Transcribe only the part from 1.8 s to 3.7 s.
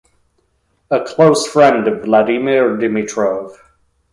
of Vladimir Dimitrov.